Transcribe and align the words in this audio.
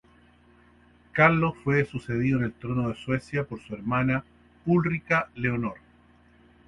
Carlos 1.11 1.53
fue 1.63 1.85
sucedido 1.85 2.39
en 2.39 2.45
el 2.45 2.53
trono 2.53 2.89
de 2.89 2.95
Suecia 2.95 3.43
por 3.43 3.61
su 3.61 3.75
hermana, 3.75 4.23
Ulrica 4.65 5.29
Leonor. 5.35 5.75